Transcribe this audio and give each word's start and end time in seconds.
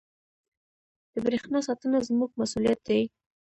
•د 1.13 1.15
برېښنا 1.25 1.59
ساتنه 1.67 1.97
زموږ 2.09 2.31
مسؤلیت 2.41 2.79
دی. 2.87 3.01